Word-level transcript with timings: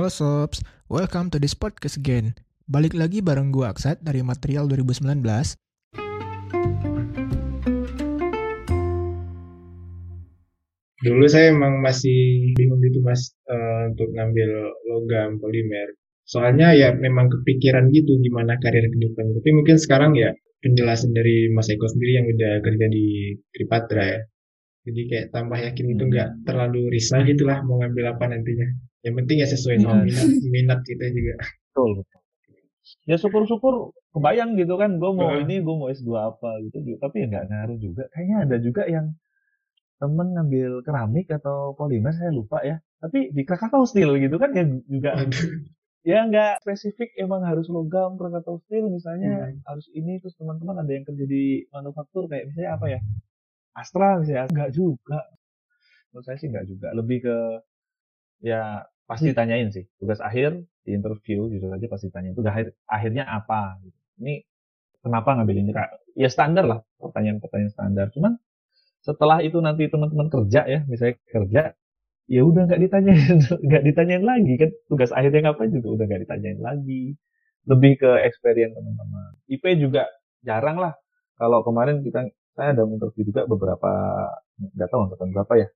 Halo 0.00 0.08
Sobs, 0.08 0.64
welcome 0.88 1.28
to 1.28 1.36
this 1.36 1.52
podcast 1.52 2.00
again. 2.00 2.32
Balik 2.64 2.96
lagi 2.96 3.20
bareng 3.20 3.52
gue 3.52 3.68
Aksat 3.68 4.00
dari 4.00 4.24
Material 4.24 4.64
2019. 4.64 5.20
Dulu 11.04 11.24
saya 11.28 11.52
emang 11.52 11.84
masih 11.84 12.16
bingung 12.56 12.80
gitu 12.80 13.04
mas 13.04 13.36
eh, 13.44 13.92
untuk 13.92 14.08
ngambil 14.16 14.72
logam 14.88 15.36
polimer. 15.36 15.92
Soalnya 16.24 16.72
ya 16.72 16.96
memang 16.96 17.28
kepikiran 17.28 17.92
gitu 17.92 18.16
gimana 18.24 18.56
karir 18.56 18.88
ke 18.88 18.96
depan. 18.96 19.36
Tapi 19.36 19.48
mungkin 19.52 19.76
sekarang 19.76 20.16
ya 20.16 20.32
penjelasan 20.64 21.12
dari 21.12 21.52
Mas 21.52 21.68
Eko 21.68 21.84
sendiri 21.84 22.16
yang 22.16 22.24
udah 22.24 22.64
kerja 22.64 22.86
di 22.88 23.36
Tripatra 23.52 24.16
ya. 24.16 24.20
Jadi 24.88 25.00
kayak 25.12 25.26
tambah 25.28 25.60
yakin 25.60 25.86
itu 25.92 26.04
nggak 26.08 26.48
terlalu 26.48 26.88
risau 26.88 27.20
gitu 27.20 27.44
lah 27.44 27.60
mau 27.68 27.84
ngambil 27.84 28.16
apa 28.16 28.32
nantinya. 28.32 28.88
Yang 29.00 29.14
penting 29.24 29.36
ya 29.40 29.48
sesuai 29.48 29.76
sama 29.80 30.04
minat, 30.04 30.28
minat 30.54 30.80
kita 30.84 31.08
juga. 31.08 31.34
Betul. 31.40 31.90
Ya 33.06 33.16
syukur-syukur 33.16 33.94
kebayang 34.12 34.58
gitu 34.58 34.74
kan, 34.76 34.98
gue 34.98 35.10
mau 35.14 35.32
ini, 35.38 35.62
gue 35.62 35.74
mau 35.74 35.88
S2 35.88 36.10
apa 36.16 36.60
gitu. 36.68 36.82
juga. 36.84 37.08
Tapi 37.08 37.16
ya 37.22 37.26
nggak 37.30 37.44
ngaruh 37.48 37.78
juga. 37.80 38.02
Kayaknya 38.12 38.36
ada 38.44 38.56
juga 38.60 38.82
yang 38.90 39.06
temen 40.00 40.26
ngambil 40.32 40.70
keramik 40.84 41.28
atau 41.28 41.76
polimer, 41.76 42.12
saya 42.16 42.32
lupa 42.32 42.60
ya. 42.64 42.80
Tapi 43.00 43.32
di 43.32 43.42
Krakatau 43.48 43.88
Steel 43.88 44.16
gitu 44.20 44.36
kan 44.36 44.52
ya 44.52 44.64
juga 44.84 45.16
ya 46.00 46.24
nggak 46.24 46.64
spesifik 46.64 47.12
emang 47.20 47.44
harus 47.44 47.68
logam 47.68 48.16
Krakatau 48.16 48.60
Steel 48.64 48.88
misalnya 48.88 49.52
Hmm. 49.52 49.60
harus 49.68 49.86
ini 49.92 50.16
terus 50.20 50.32
teman-teman 50.40 50.80
ada 50.80 50.88
yang 50.88 51.04
kerja 51.04 51.24
di 51.28 51.64
manufaktur 51.68 52.24
kayak 52.28 52.48
misalnya 52.48 52.70
apa 52.76 52.86
ya 52.88 53.00
Astra 53.76 54.16
misalnya 54.16 54.48
nggak 54.48 54.72
juga 54.72 55.20
menurut 56.10 56.24
saya 56.24 56.36
sih 56.40 56.48
nggak 56.48 56.66
juga 56.72 56.88
lebih 56.96 57.18
ke 57.28 57.36
ya 58.40 58.84
pasti 59.08 59.30
ditanyain 59.32 59.68
sih. 59.74 59.84
Tugas 60.00 60.20
akhir 60.22 60.60
di 60.84 60.90
interview 60.96 61.50
gitu 61.52 61.66
aja 61.70 61.86
pasti 61.90 62.08
ditanyain. 62.10 62.34
Tugas 62.36 62.52
akhir 62.54 62.68
akhirnya 62.88 63.24
apa? 63.28 63.78
Ini 64.20 64.44
kenapa 65.04 65.36
ngambil 65.38 65.56
ini? 65.62 65.72
Ya 66.18 66.28
standar 66.32 66.64
lah 66.66 66.80
pertanyaan-pertanyaan 67.00 67.72
standar. 67.72 68.06
Cuman 68.14 68.38
setelah 69.00 69.40
itu 69.44 69.58
nanti 69.64 69.88
teman-teman 69.88 70.28
kerja 70.28 70.68
ya 70.68 70.80
misalnya 70.84 71.16
kerja 71.32 71.62
ya 72.30 72.42
udah 72.44 72.62
nggak 72.68 72.80
ditanyain 72.84 73.38
nggak 73.68 73.82
ditanyain 73.86 74.24
lagi 74.24 74.54
kan. 74.60 74.70
Tugas 74.90 75.10
akhirnya 75.14 75.52
ngapain 75.52 75.70
juga? 75.72 75.88
Udah 75.96 76.04
nggak 76.08 76.22
ditanyain 76.28 76.60
lagi. 76.62 77.04
Lebih 77.68 77.92
ke 78.02 78.10
experience 78.28 78.74
teman-teman. 78.76 79.32
IP 79.50 79.64
juga 79.80 80.08
jarang 80.44 80.78
lah. 80.80 80.94
Kalau 81.40 81.60
kemarin 81.66 82.02
kita 82.06 82.28
saya 82.56 82.76
ada 82.76 82.84
interview 82.88 83.24
juga 83.30 83.44
beberapa 83.48 83.90
nggak 84.76 84.88
tahu 84.90 85.00
berapa 85.34 85.54
ya. 85.58 85.68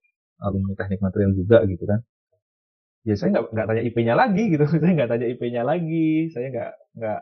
Alumni 0.43 0.75
teknik 0.77 1.01
material 1.01 1.33
juga 1.33 1.63
gitu 1.65 1.87
kan 1.87 2.03
ya 3.05 3.15
saya 3.21 3.29
nggak 3.37 3.45
nggak 3.53 3.67
tanya 3.69 3.83
IP-nya 3.85 4.15
lagi 4.17 4.43
gitu. 4.49 4.65
Saya 4.83 4.93
nggak 4.97 5.11
tanya 5.13 5.27
IP-nya 5.29 5.63
lagi. 5.63 6.33
Saya 6.33 6.47
nggak 6.51 6.73
nggak 6.97 7.21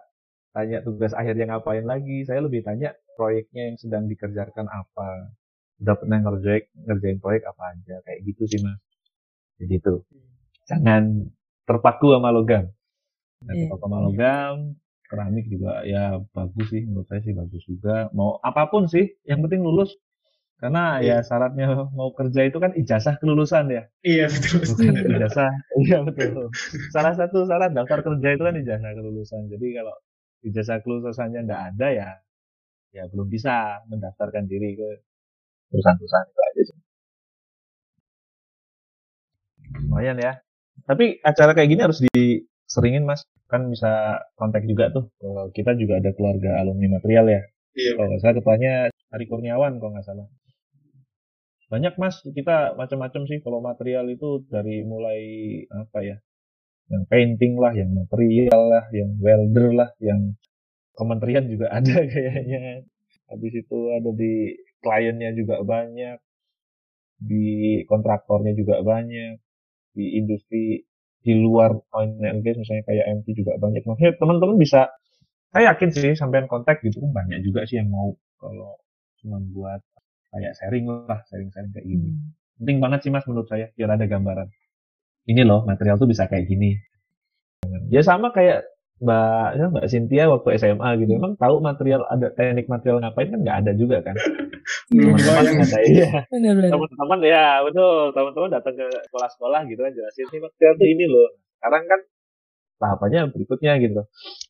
tanya 0.55 0.78
tugas 0.86 1.12
akhirnya 1.12 1.44
ngapain 1.50 1.84
lagi. 1.84 2.22
Saya 2.22 2.41
lebih 2.47 2.62
tanya 2.62 2.94
proyeknya 3.19 3.62
yang 3.74 3.77
sedang 3.77 4.06
dikerjakan 4.06 4.70
apa. 4.70 5.34
Udah 5.83 5.94
pernah 5.98 6.19
ngerjain 6.22 6.64
ngerjain 6.86 7.19
proyek 7.19 7.42
apa 7.50 7.62
aja. 7.74 7.98
Kayak 8.06 8.19
gitu 8.30 8.42
sih 8.47 8.61
mas. 8.62 8.78
Jadi 9.58 9.74
itu 9.83 9.94
jangan 10.70 11.27
terpaku 11.66 12.14
sama 12.14 12.30
logam. 12.30 12.70
Iya. 13.42 13.67
terpaku 13.67 13.83
sama 13.83 13.98
logam. 14.06 14.78
Keramik 15.11 15.45
juga 15.51 15.83
ya 15.83 16.23
bagus 16.30 16.67
sih. 16.70 16.86
Menurut 16.86 17.11
saya 17.11 17.20
sih 17.27 17.34
bagus 17.34 17.62
juga. 17.67 18.07
Mau 18.14 18.39
apa 18.39 18.70
pun 18.70 18.86
sih. 18.86 19.18
Yang 19.27 19.51
penting 19.51 19.61
lulus 19.67 19.98
karena 20.62 21.02
ya 21.02 21.27
syaratnya 21.27 21.90
mau 21.90 22.14
kerja 22.14 22.46
itu 22.46 22.62
kan 22.62 22.70
ijazah 22.78 23.18
kelulusan 23.18 23.67
ya. 23.67 23.83
Iya 24.06 24.30
betul. 24.30 24.62
bukan 24.70 24.95
ijazah. 25.18 25.50
Iya 25.83 25.98
betul. 26.06 26.55
Salah 26.95 27.18
satu 27.18 27.42
syarat 27.50 27.74
daftar 27.74 28.06
kerja 28.06 28.28
itu 28.39 28.42
kan 28.46 28.55
ijazah 28.55 28.92
kelulusan. 28.95 29.51
Jadi 29.51 29.67
kalau 29.74 29.95
ijazah 30.46 30.78
kelulusannya 30.86 31.51
nggak 31.51 31.62
ada 31.74 31.89
ya 31.90 32.08
ya 32.95 33.02
belum 33.11 33.27
bisa 33.27 33.83
mendaftarkan 33.90 34.46
diri 34.46 34.78
ke 34.78 34.89
perusahaan-perusahaan 35.74 36.28
itu 36.30 36.40
aja 36.46 36.62
sih. 36.70 36.78
Lumayan 39.90 40.18
ya. 40.22 40.33
Tapi 40.86 41.18
acara 41.27 41.58
kayak 41.58 41.68
gini 41.74 41.83
harus 41.83 41.98
diseringin 42.06 43.02
mas. 43.02 43.27
Kan 43.51 43.67
bisa 43.67 44.22
kontak 44.39 44.62
juga 44.70 44.95
tuh. 44.95 45.11
Kalau 45.18 45.51
kita 45.51 45.74
juga 45.74 45.98
ada 45.98 46.14
keluarga 46.14 46.62
alumni 46.62 47.02
material 47.02 47.27
ya. 47.27 47.42
Iya. 47.72 47.96
kalau 47.96 48.06
nggak 48.12 48.20
salah 48.20 48.36
ketuanya 48.36 48.72
Ari 49.17 49.24
Kurniawan 49.24 49.80
kalau 49.80 49.96
nggak 49.96 50.05
salah 50.05 50.28
banyak 51.72 51.96
mas. 51.96 52.20
Kita 52.20 52.77
macam-macam 52.77 53.22
sih. 53.24 53.40
Kalau 53.40 53.64
material 53.64 54.05
itu 54.12 54.44
dari 54.52 54.84
mulai 54.84 55.20
apa 55.72 55.98
ya 56.05 56.16
yang 56.92 57.08
painting 57.08 57.56
lah 57.56 57.72
yang 57.72 57.88
material 57.96 58.60
lah 58.68 58.84
yang 58.92 59.16
welder 59.16 59.72
lah 59.72 59.88
yang 59.96 60.36
kementerian 60.92 61.48
juga 61.48 61.72
ada 61.80 62.05
kayaknya. 62.05 62.84
Habis 63.33 63.64
itu 63.64 63.78
ada 63.96 64.12
di 64.12 64.52
kliennya 64.84 65.33
juga 65.33 65.64
banyak 65.64 66.20
di 67.22 67.80
kontraktornya 67.89 68.52
juga 68.52 68.84
banyak 68.84 69.40
di 69.96 70.20
industri 70.20 70.84
di 71.22 71.33
luar 71.39 71.70
oil 71.94 72.18
and 72.18 72.42
misalnya 72.42 72.84
kayak 72.84 73.06
MT 73.22 73.27
juga 73.40 73.56
banyak. 73.56 73.80
Makanya 73.89 74.20
teman-teman 74.20 74.60
bisa 74.60 74.92
saya 75.52 75.72
yakin 75.72 75.89
sih 75.92 76.12
sampean 76.18 76.48
kontak 76.48 76.80
gitu 76.84 76.98
kan 77.00 77.12
banyak 77.12 77.44
juga 77.44 77.68
sih 77.68 77.78
yang 77.80 77.89
mau 77.92 78.16
kalau 78.40 78.77
cuma 79.20 79.39
buat 79.39 79.80
kayak 80.33 80.53
sharing 80.57 80.85
lah 80.89 81.20
sharing-sharing 81.29 81.73
kayak 81.77 81.87
gini. 81.87 82.09
Penting 82.57 82.79
banget 82.81 83.05
sih 83.05 83.11
mas 83.13 83.25
menurut 83.29 83.47
saya 83.47 83.69
biar 83.77 83.95
ada 83.95 84.09
gambaran. 84.09 84.48
Ini 85.29 85.45
loh 85.47 85.63
material 85.69 86.01
tuh 86.01 86.09
bisa 86.09 86.27
kayak 86.27 86.48
gini. 86.48 86.75
Ya 87.93 88.03
sama 88.03 88.33
kayak 88.35 88.65
mbak 89.03 89.48
ya, 89.59 89.67
mbak 89.69 89.85
Cynthia 89.91 90.25
waktu 90.31 90.48
SMA 90.59 90.89
gitu. 91.05 91.13
Emang 91.19 91.35
tahu 91.37 91.59
material 91.61 92.07
ada 92.09 92.33
teknik 92.33 92.67
material 92.70 93.03
ngapain? 93.03 93.29
Kan 93.29 93.41
nggak 93.45 93.59
ada 93.67 93.73
juga 93.77 94.01
kan? 94.03 94.17
Iya. 94.95 95.11
teman-teman 95.11 95.43
Kebayang. 95.43 95.59
kata 95.59 95.79
iya. 95.91 96.11
Benar-benar. 96.31 96.70
teman-teman 96.70 97.19
ya 97.27 97.47
betul. 97.67 98.14
Teman-teman 98.14 98.51
datang 98.55 98.75
ke 98.79 98.87
sekolah-sekolah 99.11 99.61
gitu 99.67 99.81
kan 99.83 99.91
jelasin 99.91 100.27
nih 100.31 100.39
material 100.39 100.75
tuh 100.79 100.87
ini 100.87 101.05
loh. 101.11 101.29
Sekarang 101.59 101.83
kan 101.91 102.01
tahapannya 102.79 103.20
berikutnya 103.35 103.73
gitu. 103.83 104.03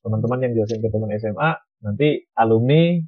Teman-teman 0.04 0.38
yang 0.44 0.52
jelasin 0.52 0.84
ke 0.84 0.88
teman 0.92 1.10
SMA 1.16 1.50
nanti 1.80 2.08
alumni 2.36 3.00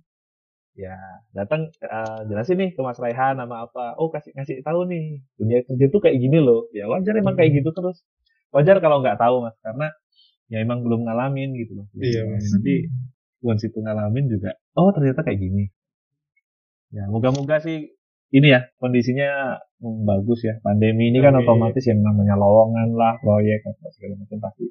ya 0.75 0.99
datang 1.31 1.71
eh, 1.71 2.21
jelasin 2.27 2.59
nih 2.59 2.71
ke 2.75 2.81
Mas 2.83 2.99
Raihan 2.99 3.39
nama 3.39 3.65
apa 3.65 3.95
oh 3.95 4.11
kasih 4.11 4.35
ngasih 4.35 4.59
tahu 4.61 4.91
nih 4.91 5.23
dunia 5.39 5.63
kerja 5.63 5.87
tuh 5.87 6.01
kayak 6.03 6.19
gini 6.19 6.39
loh 6.39 6.67
ya 6.71 6.91
wajar 6.91 7.15
emang 7.15 7.35
kayak 7.35 7.55
gitu 7.55 7.71
terus 7.71 8.03
wajar 8.51 8.79
kalau 8.79 8.99
nggak 8.99 9.15
tahu 9.17 9.39
mas 9.41 9.55
karena 9.63 9.95
ya 10.47 10.59
emang 10.59 10.83
belum 10.83 11.07
ngalamin 11.07 11.55
gitu 11.55 11.79
loh 11.79 11.87
Iya, 11.95 12.27
ngalamin. 12.27 12.35
Mas. 12.37 12.51
nanti 12.51 12.75
once 13.41 13.65
itu 13.65 13.79
ngalamin 13.79 14.25
juga 14.27 14.51
oh 14.75 14.91
ternyata 14.91 15.23
kayak 15.23 15.39
gini 15.39 15.65
ya 16.91 17.07
moga-moga 17.07 17.59
sih 17.59 17.95
ini 18.31 18.47
ya 18.51 18.67
kondisinya 18.79 19.63
hmm, 19.79 20.03
bagus 20.03 20.43
ya 20.43 20.59
pandemi 20.59 21.11
ini 21.11 21.19
kan 21.19 21.35
Amin. 21.35 21.47
otomatis 21.47 21.87
yang 21.87 22.03
namanya 22.03 22.35
lowongan 22.35 22.95
lah 22.95 23.15
proyek 23.19 23.63
apa 23.63 23.87
segala 23.91 24.19
macam 24.19 24.39
pasti 24.43 24.65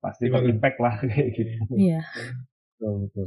pasti 0.00 0.24
Gimana? 0.28 0.40
terimpact 0.44 0.78
lah 0.84 0.94
kayak 1.08 1.28
gitu 1.32 1.52
Iya. 1.80 2.00
betul 2.76 3.08
betul 3.08 3.26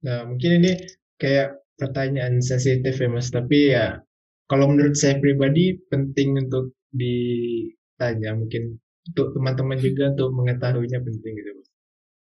Nah, 0.00 0.24
mungkin 0.24 0.64
ini 0.64 0.72
kayak 1.20 1.60
pertanyaan 1.76 2.40
sensitif 2.40 2.96
ya, 2.96 3.08
Mas. 3.08 3.28
Tapi 3.28 3.58
ya, 3.76 4.00
kalau 4.48 4.72
menurut 4.72 4.96
saya 4.96 5.20
pribadi 5.20 5.76
penting 5.92 6.40
untuk 6.40 6.72
ditanya. 6.96 8.36
Mungkin 8.36 8.80
untuk 9.12 9.36
teman-teman 9.36 9.78
juga 9.80 10.12
untuk 10.12 10.30
mengetahuinya 10.36 11.00
penting 11.04 11.32
gitu, 11.36 11.50
Mas. 11.56 11.68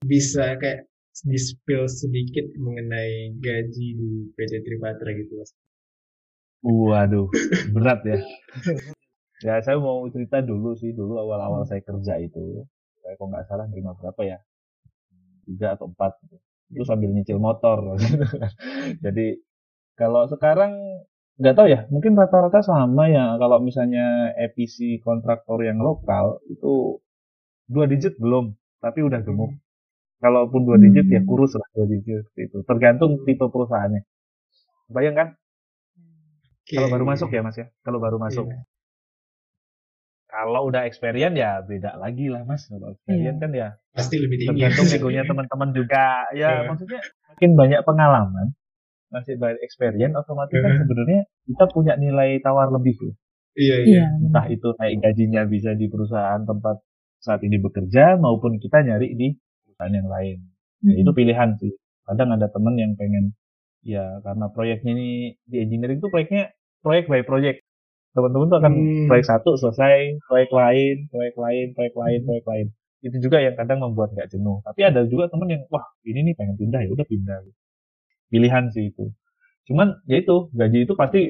Bisa 0.07 0.55
kayak 0.59 0.87
di-spill 1.23 1.87
sedikit 1.87 2.47
mengenai 2.59 3.39
gaji 3.39 3.87
di 3.95 4.11
PT 4.35 4.53
Tripatra 4.67 5.11
gitu, 5.15 5.33
Mas. 5.39 5.53
Waduh, 6.65 7.29
berat 7.77 8.01
ya. 8.09 8.19
ya 9.45 9.55
saya 9.61 9.77
mau 9.77 10.01
cerita 10.09 10.41
dulu 10.41 10.73
sih, 10.81 10.97
dulu 10.97 11.21
awal-awal 11.21 11.69
saya 11.69 11.85
kerja 11.85 12.17
itu, 12.17 12.65
saya 13.05 13.21
kok 13.21 13.29
nggak 13.29 13.45
salah 13.45 13.69
terima 13.69 13.93
berapa 13.93 14.23
ya, 14.25 14.39
tiga 15.45 15.77
atau 15.77 15.93
empat, 15.93 16.17
gitu. 16.25 16.41
Itu 16.73 16.83
sambil 16.87 17.11
nyicil 17.13 17.39
motor. 17.43 17.99
gitu. 18.01 18.25
Jadi 19.05 19.41
kalau 19.99 20.27
sekarang 20.31 20.73
nggak 21.39 21.55
tahu 21.59 21.67
ya, 21.71 21.81
mungkin 21.91 22.15
rata-rata 22.15 22.63
sama 22.63 23.11
ya. 23.11 23.35
Kalau 23.37 23.59
misalnya 23.61 24.33
EPC 24.39 25.03
kontraktor 25.03 25.61
yang 25.63 25.83
lokal 25.83 26.41
itu 26.51 27.03
dua 27.69 27.85
digit 27.91 28.17
belum, 28.21 28.55
tapi 28.81 29.03
udah 29.05 29.21
gemuk. 29.25 29.55
Kalaupun 30.23 30.65
dua 30.65 30.81
digit 30.81 31.05
ya 31.11 31.21
kurus 31.27 31.53
lah 31.59 31.69
dua 31.77 31.87
digit 31.91 32.25
itu. 32.39 32.65
Tergantung 32.65 33.27
tipe 33.29 33.45
perusahaannya. 33.45 34.03
Bayang 34.89 35.17
kan? 35.17 35.29
Oke. 36.65 36.81
Kalau 36.81 36.89
baru 36.89 37.05
masuk 37.05 37.29
ya 37.29 37.41
mas 37.45 37.57
ya, 37.61 37.69
kalau 37.85 38.01
baru 38.01 38.17
masuk. 38.17 38.49
Iya. 38.49 38.65
Kalau 40.35 40.67
udah 40.67 40.83
experience 40.83 41.39
ya 41.39 41.63
beda 41.63 41.95
lagi 41.95 42.27
lah 42.27 42.43
mas. 42.43 42.67
Kalau 42.67 42.91
experience 42.91 43.39
Iya. 43.39 43.43
kan 43.43 43.51
ya 43.55 43.69
Pasti 43.95 44.17
lebih 44.19 44.37
tinggi. 44.37 44.51
tergantung 44.51 44.87
egonya 44.99 45.23
teman-teman 45.23 45.71
juga. 45.71 46.07
Ya 46.35 46.49
Iya. 46.51 46.67
maksudnya 46.67 46.99
makin 47.31 47.51
banyak 47.55 47.81
pengalaman, 47.83 48.47
masih 49.09 49.39
banyak 49.39 49.63
experience, 49.63 50.11
otomatis 50.13 50.55
kan 50.55 50.75
Iya. 50.75 50.81
sebenarnya 50.83 51.21
kita 51.47 51.65
punya 51.71 51.95
nilai 51.95 52.43
tawar 52.43 52.69
lebih. 52.69 52.99
ya. 52.99 53.13
Iya, 53.55 53.77
iya. 53.79 53.87
Iya. 53.87 54.05
Entah 54.27 54.47
itu 54.51 54.69
naik 54.75 54.99
gajinya 54.99 55.43
bisa 55.47 55.71
di 55.73 55.87
perusahaan 55.87 56.43
tempat 56.43 56.83
saat 57.23 57.39
ini 57.41 57.57
bekerja 57.57 58.19
maupun 58.19 58.59
kita 58.59 58.83
nyari 58.83 59.15
di 59.15 59.39
perusahaan 59.63 59.95
yang 59.95 60.11
lain. 60.11 60.39
Ya, 60.83 60.95
itu 60.99 61.11
pilihan 61.11 61.55
sih. 61.57 61.71
Kadang 62.05 62.35
ada 62.35 62.51
temen 62.51 62.75
yang 62.75 62.99
pengen 62.99 63.33
ya 63.81 64.19
karena 64.21 64.51
proyeknya 64.51 64.91
ini 64.93 65.09
di 65.45 65.57
engineering 65.61 66.03
tuh 66.03 66.11
proyeknya 66.11 66.51
proyek 66.83 67.07
by 67.07 67.23
proyek. 67.23 67.63
Teman-teman 68.15 68.47
tuh 68.47 68.59
akan 68.63 68.73
Hmm. 68.73 69.07
proyek 69.11 69.27
satu 69.27 69.51
selesai, 69.59 70.23
proyek 70.31 70.51
lain, 70.55 70.97
proyek 71.11 71.35
lain, 71.35 71.67
proyek 71.75 71.95
lain, 71.99 72.19
proyek 72.23 72.47
lain. 72.47 72.67
Itu 73.05 73.17
juga 73.21 73.43
yang 73.43 73.59
kadang 73.59 73.83
membuat 73.83 74.15
nggak 74.15 74.31
jenuh. 74.33 74.63
Tapi 74.65 74.81
ada 74.87 75.03
juga 75.05 75.29
temen 75.29 75.51
yang 75.51 75.63
wah 75.69 75.85
ini 76.07 76.31
nih 76.31 76.35
pengen 76.39 76.57
pindah 76.57 76.81
ya 76.87 76.91
udah 76.95 77.07
pindah. 77.07 77.39
Pilihan 78.31 78.65
sih 78.73 78.95
itu. 78.95 79.11
Cuman 79.69 79.99
ya 80.07 80.23
itu 80.23 80.49
gaji 80.55 80.79
itu 80.87 80.95
pasti 80.95 81.21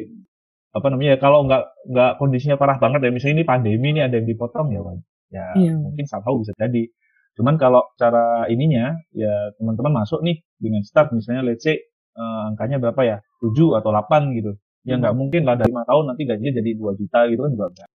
apa 0.75 0.87
namanya 0.91 1.15
ya 1.15 1.19
kalau 1.23 1.47
nggak 1.47 1.63
nggak 1.87 2.11
kondisinya 2.19 2.59
parah 2.59 2.83
banget 2.83 3.07
ya 3.07 3.11
misalnya 3.15 3.35
ini 3.43 3.47
pandemi 3.47 3.89
nih 3.95 4.11
ada 4.11 4.15
yang 4.19 4.27
dipotong 4.27 4.75
ya 4.75 4.83
ya 5.31 5.47
Iya. 5.55 5.75
mungkin 5.79 6.05
somehow 6.07 6.35
bisa 6.39 6.51
jadi. 6.59 6.91
Cuman 7.35 7.59
kalau 7.59 7.83
cara 7.99 8.47
ininya 8.51 8.95
ya 9.15 9.55
teman-teman 9.59 10.03
masuk 10.05 10.23
nih 10.23 10.43
dengan 10.59 10.83
start 10.87 11.11
misalnya 11.15 11.43
let's 11.47 11.63
say 11.67 11.79
eh, 12.15 12.41
angkanya 12.51 12.79
berapa 12.79 13.01
ya 13.03 13.17
7 13.43 13.75
atau 13.79 13.91
8 13.91 14.35
gitu. 14.39 14.55
Ya 14.85 15.01
nggak 15.01 15.17
mungkin 15.17 15.49
lah 15.49 15.57
dari 15.57 15.73
5 15.73 15.89
tahun 15.89 16.05
nanti 16.13 16.23
gajinya 16.29 16.53
jadi 16.61 16.71
2 16.77 17.01
juta 17.01 17.19
gitu 17.33 17.41
kan 17.41 17.53
juga 17.57 17.67
enggak. 17.73 17.91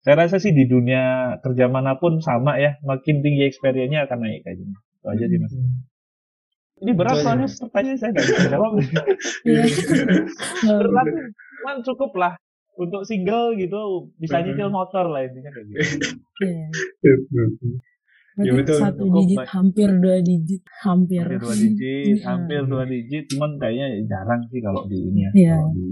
Saya 0.00 0.14
rasa 0.16 0.36
sih 0.40 0.56
di 0.56 0.64
dunia 0.64 1.36
kerja 1.44 1.68
mana 1.68 2.00
pun 2.00 2.24
sama 2.24 2.56
ya, 2.56 2.80
makin 2.86 3.20
tinggi 3.20 3.44
experience-nya 3.44 4.08
akan 4.08 4.18
naik 4.24 4.46
gajinya. 4.46 4.78
Itu 4.96 5.06
aja 5.12 5.24
sih 5.28 5.38
mas. 5.42 5.52
Ini 6.80 6.92
berat 6.96 7.20
Betul, 7.20 7.24
soalnya 7.28 7.48
pertanyaan 7.52 7.98
saya 8.00 8.10
nggak 8.16 8.24
bisa 8.24 8.48
jawab. 8.48 8.72
Iya. 9.44 9.64
berat, 10.80 11.06
cuman 11.60 11.76
cukup 11.84 12.12
lah 12.16 12.32
untuk 12.80 13.04
single 13.04 13.52
gitu 13.60 14.08
bisa 14.16 14.40
nyicil 14.40 14.72
motor 14.72 15.04
lah 15.12 15.28
intinya 15.28 15.52
kayak 15.52 15.66
gitu. 15.68 16.16
Iya. 18.40 18.46
Ya, 18.46 18.52
Berarti 18.52 18.64
betul. 18.66 18.78
satu 18.80 19.02
Cukup, 19.02 19.16
digit, 19.20 19.38
Mas. 19.38 19.48
hampir 19.50 19.88
dua 19.94 20.16
digit, 20.20 20.62
hampir. 20.80 21.20
hampir 21.22 21.38
dua 21.38 21.54
digit, 21.54 22.04
Iya. 22.10 22.24
hampir 22.26 22.60
dua 22.64 22.84
digit, 22.84 23.24
cuman 23.28 23.50
kayaknya 23.56 23.86
jarang 24.06 24.40
sih 24.48 24.60
kalau 24.60 24.82
di 24.84 24.96
ini 24.98 25.20
ya, 25.20 25.30
Iya. 25.32 25.54
kalau 25.54 25.70
di 25.70 25.84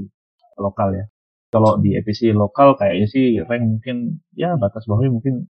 lokal 0.59 0.89
ya. 0.93 1.05
Kalau 1.49 1.71
di 1.79 1.91
EPC 1.95 2.21
lokal 2.35 2.69
kayaknya 2.75 3.06
sih 3.06 3.27
rank 3.41 3.65
mungkin 3.65 3.97
ya 4.33 4.53
batas 4.55 4.85
bawahnya 4.85 5.09
mungkin 5.11 5.49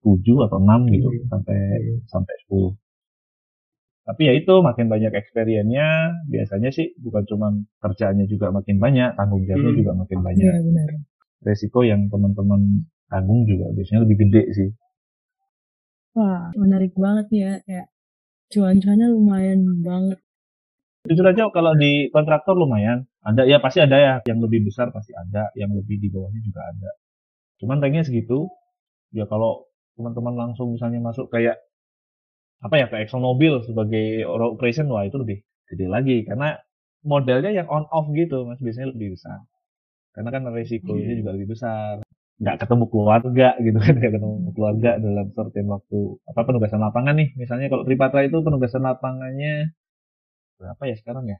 7 0.00 0.38
atau 0.40 0.58
6 0.58 0.86
gitu 0.88 1.08
Hmm. 1.08 1.26
sampai 1.28 1.58
Hmm. 1.58 1.98
sampai 2.06 2.34
10. 2.42 2.74
Tapi 4.02 4.22
ya 4.26 4.32
itu 4.34 4.54
makin 4.58 4.86
banyak 4.86 5.14
experience-nya, 5.14 5.86
biasanya 6.26 6.70
sih 6.70 6.90
bukan 6.98 7.22
cuma 7.22 7.46
kerjaannya 7.78 8.26
juga 8.26 8.50
makin 8.50 8.82
banyak, 8.82 9.14
tanggung 9.14 9.46
jawabnya 9.46 9.70
Hmm. 9.70 9.78
juga 9.78 9.92
makin 9.94 10.18
Iya 10.18 10.26
banyak. 10.26 10.52
benar. 10.66 10.88
Resiko 11.42 11.80
yang 11.82 12.10
teman-teman 12.10 12.82
tanggung 13.06 13.46
juga 13.46 13.70
biasanya 13.70 14.02
lebih 14.02 14.26
gede 14.26 14.42
sih. 14.54 14.68
Wah 16.12 16.52
menarik 16.52 16.92
banget 16.92 17.26
ya 17.32 17.50
kayak 17.64 17.86
cuan-cuannya 18.52 19.08
lumayan 19.16 19.60
banget. 19.80 20.18
Jujur 21.08 21.26
aja 21.26 21.48
kalau 21.50 21.72
di 21.74 22.12
kontraktor 22.12 22.54
lumayan. 22.54 23.08
Ada 23.22 23.46
ya 23.46 23.62
pasti 23.62 23.78
ada 23.78 23.96
ya 23.96 24.14
yang 24.26 24.42
lebih 24.42 24.66
besar 24.66 24.90
pasti 24.90 25.14
ada, 25.14 25.48
yang 25.54 25.70
lebih 25.72 25.96
di 26.02 26.10
bawahnya 26.10 26.42
juga 26.42 26.60
ada. 26.68 26.90
Cuman 27.62 27.80
ranknya 27.80 28.04
segitu. 28.04 28.50
Ya 29.14 29.24
kalau 29.28 29.66
teman-teman 29.96 30.34
langsung 30.36 30.72
misalnya 30.72 31.00
masuk 31.00 31.28
kayak 31.32 31.56
apa 32.62 32.74
ya 32.78 32.86
kayak 32.88 33.10
ExxonMobil 33.10 33.66
sebagai 33.66 34.22
operation 34.28 34.86
wah 34.88 35.02
itu 35.04 35.18
lebih 35.18 35.42
gede 35.68 35.86
lagi 35.90 36.16
karena 36.22 36.56
modelnya 37.02 37.50
yang 37.50 37.66
on 37.66 37.84
off 37.90 38.06
gitu 38.14 38.46
mas 38.46 38.60
biasanya 38.62 38.92
lebih 38.94 39.16
besar. 39.18 39.42
Karena 40.12 40.28
kan 40.28 40.42
resikonya 40.52 41.12
Hmm. 41.12 41.18
juga 41.24 41.30
lebih 41.34 41.48
besar. 41.56 42.04
Nggak 42.42 42.56
ketemu 42.66 42.84
keluarga 42.90 43.48
gitu 43.62 43.78
kan, 43.78 43.94
nggak 44.02 44.12
ketemu 44.18 44.50
keluarga 44.52 44.90
dalam 44.98 45.26
certain 45.30 45.66
waktu 45.70 45.98
apa 46.26 46.40
penugasan 46.42 46.82
lapangan 46.82 47.14
nih. 47.14 47.28
Misalnya 47.38 47.70
kalau 47.70 47.86
Tripatra 47.86 48.26
itu 48.26 48.42
penugasan 48.42 48.82
lapangannya 48.82 49.70
berapa 50.58 50.82
ya 50.90 50.94
sekarang 50.98 51.30
ya? 51.30 51.38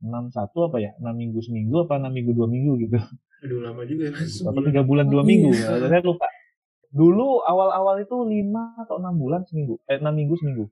61 0.00 0.32
apa 0.72 0.78
ya? 0.80 0.90
6 0.96 1.04
minggu 1.12 1.40
seminggu 1.44 1.84
apa 1.84 2.00
6 2.00 2.08
minggu 2.14 2.32
2 2.32 2.48
minggu 2.48 2.72
gitu. 2.86 2.98
Aduh 3.44 3.60
lama 3.62 3.82
juga 3.86 4.08
ya, 4.08 4.12
Mas. 4.16 4.40
Atau 4.40 4.62
3 4.64 4.82
bulan 4.82 5.06
2 5.06 5.20
Oh, 5.20 5.26
minggu. 5.26 5.50
iya. 5.52 5.78
Saya 5.84 6.00
lupa. 6.02 6.26
Dulu 6.88 7.44
awal-awal 7.44 8.00
itu 8.00 8.16
5 8.16 8.78
atau 8.80 8.96
6 9.02 9.14
bulan 9.20 9.44
seminggu. 9.44 9.76
Eh 9.84 10.00
6 10.00 10.14
minggu 10.16 10.34
seminggu. 10.40 10.64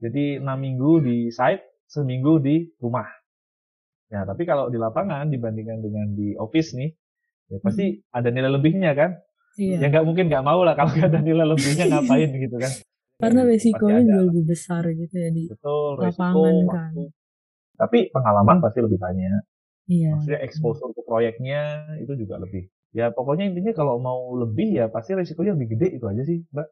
Jadi 0.00 0.40
6 0.40 0.58
minggu 0.58 0.90
di 1.04 1.16
site, 1.30 1.62
seminggu 1.86 2.40
di 2.40 2.70
rumah. 2.80 3.06
Ya, 4.08 4.22
tapi 4.24 4.46
kalau 4.46 4.70
di 4.70 4.78
lapangan 4.78 5.26
dibandingkan 5.28 5.82
dengan 5.82 6.14
di 6.14 6.38
office 6.38 6.76
nih, 6.76 6.92
ya 7.50 7.58
pasti 7.60 7.84
ada 8.10 8.28
nilai 8.32 8.50
lebihnya 8.52 8.92
kan? 8.96 9.10
Iya. 9.54 9.76
Ya 9.82 9.86
nggak 9.90 10.04
mungkin 10.06 10.24
nggak 10.26 10.44
mau 10.44 10.60
lah 10.66 10.74
kalau 10.74 10.90
nggak 10.92 11.08
ada 11.14 11.20
nilai 11.22 11.46
lebihnya 11.46 11.84
ngapain 11.90 12.30
gitu 12.44 12.56
kan? 12.58 12.72
Karena 13.14 13.40
Ya, 13.46 13.48
resikonya 13.54 14.00
juga 14.02 14.22
lebih 14.26 14.44
besar 14.50 14.82
gitu 14.90 15.14
ya 15.14 15.30
di 15.30 15.44
Betul, 15.46 15.90
resiko, 16.02 16.18
lapangan 16.18 16.54
kan. 16.66 16.66
waktu. 16.66 17.02
Tapi 17.74 17.98
pengalaman 18.10 18.56
pasti 18.58 18.78
lebih 18.82 18.98
banyak. 18.98 19.42
Iya. 19.86 20.10
Maksudnya 20.16 20.40
exposure 20.42 20.92
ke 20.96 21.02
proyeknya 21.06 21.62
itu 22.02 22.12
juga 22.18 22.40
lebih. 22.42 22.66
Ya 22.94 23.10
pokoknya 23.10 23.50
intinya 23.50 23.74
kalau 23.74 23.98
mau 23.98 24.34
lebih 24.38 24.70
ya 24.70 24.86
pasti 24.86 25.14
resikonya 25.18 25.58
lebih 25.58 25.74
gede 25.78 25.98
itu 25.98 26.04
aja 26.06 26.22
sih, 26.22 26.42
Mbak. 26.54 26.68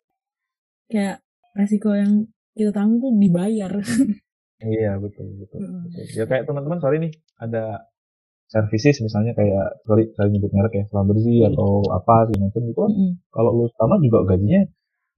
Kayak 0.91 1.17
resiko 1.59 1.91
yang 1.95 2.27
kita 2.55 2.71
tanggung 2.75 3.01
tuh 3.01 3.13
dibayar. 3.19 3.73
Iya, 4.63 4.95
betul, 5.03 5.27
betul. 5.43 5.59
Mm. 5.59 5.91
betul. 5.91 6.05
Ya 6.15 6.25
kayak 6.31 6.45
teman-teman 6.47 6.79
sorry 6.79 7.03
nih, 7.03 7.13
ada 7.35 7.83
services 8.52 9.00
misalnya 9.00 9.32
kayak 9.32 9.81
sorry 9.88 10.12
saya 10.12 10.28
nyebut 10.28 10.52
merek 10.52 10.72
ya, 10.76 10.84
selam 10.93 11.08
bersih 11.08 11.49
atau 11.49 11.88
apa 11.88 12.28
segala 12.28 12.52
macam 12.52 12.62
itu 12.69 12.81
kan 12.84 12.93
Mm-mm. 12.93 13.12
kalau 13.32 13.50
lu 13.56 13.66
sama 13.81 13.96
juga 14.04 14.28
gajinya 14.28 14.69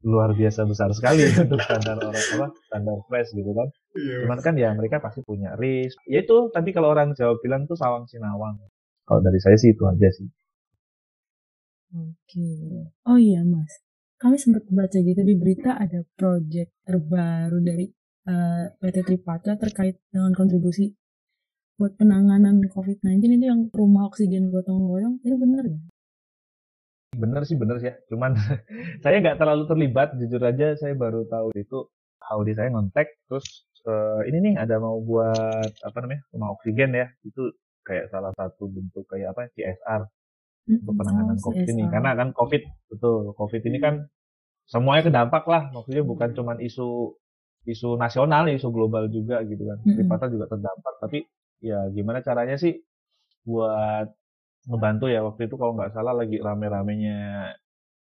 luar 0.04 0.36
biasa 0.36 0.69
besar 0.69 0.92
sekali 0.92 1.25
untuk 1.48 1.58
standar 1.64 1.96
orang 1.96 2.14
apa 2.14 2.46
standar 2.69 2.98
fresh 3.08 3.32
gitu 3.32 3.50
kan. 3.56 3.69
Iya. 3.96 4.28
Cuman 4.28 4.38
kan 4.44 4.54
ya 4.54 4.70
mereka 4.76 5.00
pasti 5.00 5.25
punya 5.25 5.56
risk. 5.56 5.96
Ya 6.04 6.20
itu 6.20 6.52
tadi 6.52 6.76
kalau 6.76 6.92
orang 6.92 7.16
Jawa 7.16 7.40
bilang 7.40 7.64
tuh 7.64 7.75
sawang 7.75 8.04
sinawang. 8.04 8.60
Kalau 9.08 9.20
dari 9.25 9.40
saya 9.40 9.56
sih 9.56 9.72
itu 9.72 9.82
aja 9.88 10.08
sih. 10.12 10.29
Oke. 11.96 12.50
Oh 13.08 13.17
iya 13.17 13.41
mas, 13.46 13.81
kami 14.20 14.36
sempat 14.36 14.69
baca 14.69 14.98
gitu 14.98 15.22
di 15.24 15.34
berita 15.41 15.79
ada 15.79 16.05
project 16.19 16.84
terbaru 16.84 17.58
dari 17.64 17.86
eh, 18.29 18.64
PT 18.76 18.96
Tripatra 19.08 19.56
terkait 19.56 20.05
dengan 20.12 20.36
kontribusi 20.36 20.93
buat 21.74 21.93
penanganan 21.98 22.62
COVID-19 22.70 23.19
itu 23.38 23.46
yang 23.50 23.60
rumah 23.74 24.06
oksigen 24.06 24.54
gotong 24.54 24.86
royong 24.86 25.19
itu 25.26 25.34
benar 25.34 25.64
ya? 25.66 25.78
Bener 27.14 27.43
sih 27.46 27.56
bener 27.58 27.76
sih 27.82 27.88
ya. 27.90 27.96
Cuman 28.10 28.34
saya 29.02 29.16
nggak 29.22 29.38
terlalu 29.38 29.64
terlibat. 29.70 30.08
Jujur 30.19 30.43
aja 30.43 30.74
saya 30.78 30.94
baru 30.94 31.26
tahu 31.26 31.50
itu 31.58 31.86
Audi 32.31 32.54
saya 32.54 32.70
ngontek. 32.70 33.06
Terus 33.26 33.46
eh, 33.86 34.20
ini 34.31 34.38
nih 34.50 34.54
ada 34.58 34.78
mau 34.78 34.98
buat 35.02 35.70
apa 35.82 35.96
namanya 36.02 36.22
rumah 36.34 36.54
oksigen 36.54 36.94
ya. 36.94 37.06
Itu 37.26 37.54
kayak 37.86 38.10
salah 38.10 38.32
satu 38.38 38.70
bentuk 38.70 39.04
kayak 39.10 39.34
apa 39.34 39.50
CSR 39.54 40.02
untuk 40.70 40.94
penanganan 40.96 41.36
Oh, 41.38 41.50
COVID 41.50 41.66
ini. 41.74 41.82
CSR. 41.86 41.93
Karena 41.93 42.10
kan 42.14 42.28
COVID 42.34 42.62
betul 42.94 43.19
COVID 43.34 43.62
ini 43.66 43.78
kan 43.82 43.94
semuanya 44.70 45.02
kedampak 45.10 45.44
lah. 45.50 45.62
Maksudnya 45.74 46.02
bukan 46.06 46.31
cuman 46.38 46.58
isu 46.62 47.19
isu 47.64 47.96
nasional, 47.96 48.46
isu 48.46 48.69
global 48.70 49.10
juga 49.10 49.43
gitu 49.43 49.62
kan. 49.64 49.78
Mm-mm. 49.82 49.96
Tripata 49.96 50.26
juga 50.31 50.46
terdampak. 50.50 50.94
Tapi 51.02 51.19
ya 51.69 51.79
gimana 51.97 52.19
caranya 52.27 52.56
sih 52.65 52.75
buat 53.49 54.06
ngebantu 54.71 55.06
ya? 55.15 55.21
Waktu 55.29 55.43
itu 55.49 55.56
kalau 55.61 55.73
nggak 55.79 55.93
salah 55.97 56.15
lagi 56.21 56.37
rame-ramenya 56.47 57.19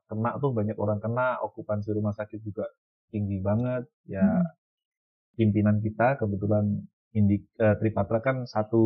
kena 0.08 0.30
tuh 0.42 0.50
banyak 0.58 0.76
orang 0.84 1.00
kena 1.04 1.26
okupansi 1.46 1.88
rumah 1.96 2.14
sakit 2.16 2.40
juga 2.48 2.64
tinggi 3.12 3.38
banget. 3.48 3.84
Ya 4.08 4.24
Mm. 4.24 4.46
pimpinan 5.38 5.76
kita 5.86 6.18
kebetulan 6.20 6.64
Indi, 7.16 7.40
eh, 7.64 7.76
Tripatra 7.80 8.20
kan 8.20 8.36
satu 8.44 8.82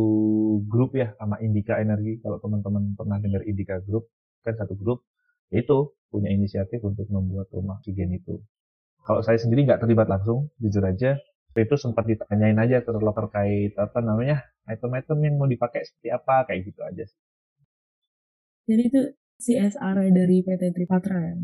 grup 0.71 0.95
ya 0.95 1.11
sama 1.19 1.35
Indika 1.43 1.77
Energi. 1.83 2.23
Kalau 2.23 2.37
teman-teman 2.39 2.95
pernah 2.95 3.17
dengar 3.19 3.43
Indika 3.43 3.83
Group 3.83 4.07
kan 4.45 4.55
satu 4.55 4.73
grup 4.79 5.03
itu 5.51 5.91
punya 6.11 6.29
inisiatif 6.31 6.79
untuk 6.85 7.07
membuat 7.11 7.47
rumah 7.51 7.79
oksigen 7.81 8.15
itu. 8.15 8.39
Kalau 9.03 9.21
saya 9.25 9.37
sendiri 9.41 9.67
nggak 9.67 9.81
terlibat 9.83 10.07
langsung 10.07 10.49
jujur 10.61 10.83
aja 10.87 11.19
itu 11.65 11.75
sempat 11.83 12.03
ditanyain 12.09 12.57
aja 12.63 12.77
terlalu 12.85 13.11
terkait 13.19 13.71
apa 13.85 13.99
namanya 14.01 14.37
item-item 14.73 15.17
yang 15.25 15.35
mau 15.39 15.49
dipakai 15.53 15.81
seperti 15.87 16.09
apa 16.17 16.33
kayak 16.47 16.61
gitu 16.69 16.81
aja 16.89 17.03
sih. 17.11 17.19
Jadi 18.69 18.81
itu 18.91 19.01
CSR 19.43 19.97
dari 20.17 20.37
PT 20.45 20.61
Tripatra 20.75 21.19
ya? 21.31 21.35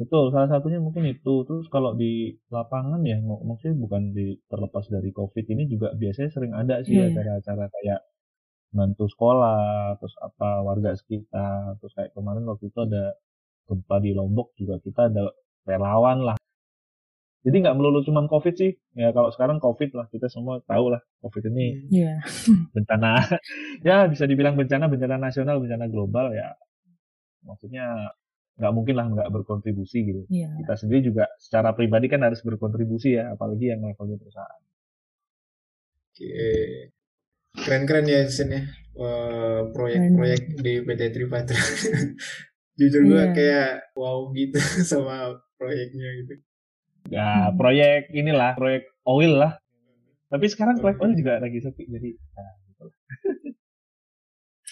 Betul, 0.00 0.24
salah 0.34 0.46
satunya 0.52 0.78
mungkin 0.86 1.04
itu. 1.14 1.34
Terus 1.46 1.66
kalau 1.74 1.90
di 2.02 2.12
lapangan 2.54 3.00
ya, 3.10 3.18
mak- 3.28 3.42
maksudnya 3.48 3.76
bukan 3.84 4.02
di 4.16 4.26
terlepas 4.50 4.84
dari 4.94 5.10
COVID 5.18 5.44
ini 5.54 5.62
juga 5.72 5.88
biasanya 6.02 6.30
sering 6.34 6.52
ada 6.54 6.74
sih 6.86 6.94
Iya. 6.94 7.10
acara-acara 7.10 7.64
kayak 7.74 8.00
bantu 8.78 9.04
sekolah, 9.14 9.98
terus 10.00 10.14
apa 10.28 10.48
warga 10.68 10.92
sekitar, 11.00 11.78
terus 11.80 11.92
kayak 11.98 12.12
kemarin 12.16 12.44
waktu 12.50 12.64
itu 12.72 12.80
ada 12.88 13.04
gempa 13.68 13.96
di 14.04 14.12
Lombok 14.18 14.48
juga 14.60 14.76
kita 14.86 15.02
ada 15.12 15.24
relawan 15.68 16.18
lah 16.28 16.37
Jadi 17.46 17.56
nggak 17.62 17.76
melulu 17.78 18.02
cuma 18.02 18.26
COVID 18.26 18.54
sih. 18.54 18.72
Ya 18.94 19.14
kalau 19.14 19.30
sekarang 19.30 19.62
COVID 19.62 19.94
lah 19.94 20.06
kita 20.10 20.26
semua 20.26 20.58
tahu 20.66 20.90
lah 20.90 21.00
COVID 21.22 21.48
ini 21.50 21.86
Iya. 21.88 22.18
bencana 22.74 23.22
ya 23.88 24.06
bisa 24.06 24.26
dibilang 24.26 24.58
bencana 24.58 24.86
bencana 24.86 25.16
nasional 25.16 25.62
bencana 25.62 25.86
global 25.86 26.34
ya 26.34 26.50
maksudnya 27.46 28.10
nggak 28.58 28.72
mungkin 28.74 28.94
lah 28.98 29.06
nggak 29.06 29.30
berkontribusi 29.30 30.02
gitu 30.02 30.22
Iya. 30.26 30.50
kita 30.58 30.74
sendiri 30.74 31.00
juga 31.06 31.24
secara 31.38 31.70
pribadi 31.72 32.10
kan 32.10 32.26
harus 32.26 32.42
berkontribusi 32.42 33.14
ya 33.14 33.30
apalagi 33.32 33.70
yang 33.70 33.86
levelnya 33.86 34.18
perusahaan 34.18 34.62
Oke. 36.10 36.90
Keren-keren 37.54 38.06
ya 38.06 38.26
Sen 38.26 38.50
ya. 38.50 38.62
Eh, 38.98 39.60
proyek-proyek 39.70 40.42
di 40.58 40.82
PT 40.82 41.02
Tripatra. 41.14 41.54
Jujur 42.78 43.02
gue 43.06 43.14
Iya. 43.14 43.30
kayak 43.30 43.70
wow 43.94 44.26
gitu 44.34 44.58
sama 44.82 45.38
proyeknya 45.54 46.08
gitu. 46.18 46.34
Ya 47.08 47.50
Hmm. 47.50 47.56
proyek 47.58 48.12
inilah 48.12 48.52
proyek 48.58 48.84
oil 49.08 49.32
lah 49.42 49.52
tapi 50.28 50.46
sekarang 50.52 50.76
proyek 50.82 50.98
oil 51.00 51.12
juga 51.16 51.40
lagi 51.40 51.58
sepi 51.64 51.84
jadi 51.88 52.10
nah, 52.36 52.52
gitu 52.68 52.82
lah. 52.88 52.96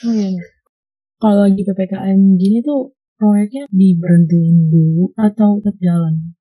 Oh 0.04 0.12
iya. 0.12 0.44
Kalau 1.16 1.38
lagi 1.48 1.62
PPKM 1.64 2.20
gini 2.36 2.60
tuh 2.60 2.92
proyeknya 3.16 3.64
diberhentiin 3.72 4.68
dulu 4.68 5.08
atau 5.16 5.56
tetap 5.64 5.76
jalan? 5.80 6.36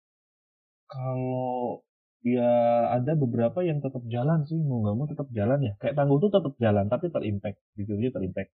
kalau 0.85 1.83
ya 2.25 2.49
ada 2.97 3.13
beberapa 3.13 3.59
yang 3.61 3.83
tetap 3.85 4.01
jalan 4.09 4.47
sih 4.49 4.57
mau 4.57 4.81
nggak 4.81 4.95
mau 4.97 5.07
tetap 5.11 5.27
jalan 5.29 5.59
ya 5.61 5.73
kayak 5.77 5.93
tangguh 5.97 6.17
tuh 6.23 6.31
tetap 6.33 6.53
jalan 6.57 6.85
tapi 6.89 7.05
terimpact 7.13 7.59
jujurnya 7.77 8.09
terimpact 8.15 8.49